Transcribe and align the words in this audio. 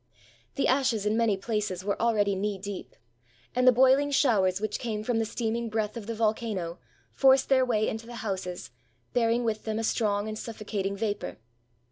The 0.55 0.67
ashes 0.67 1.05
in 1.05 1.15
many 1.15 1.37
places 1.37 1.85
were 1.85 2.01
already 2.01 2.35
knee 2.35 2.57
deep; 2.57 2.95
and 3.55 3.67
the 3.67 3.71
boiling 3.71 4.09
showers 4.09 4.59
which 4.59 4.79
came 4.79 5.03
from 5.03 5.19
the 5.19 5.25
steaming 5.25 5.69
breath 5.69 5.95
of 5.95 6.07
the 6.07 6.15
volcano 6.15 6.79
forced 7.11 7.49
their 7.49 7.63
way 7.63 7.87
into 7.87 8.07
the 8.07 8.15
houses, 8.25 8.71
bearing 9.13 9.43
with 9.43 9.63
them 9.65 9.77
a 9.77 9.83
strong 9.83 10.27
and 10.27 10.39
suffocating 10.39 10.97
vapor. 10.97 11.37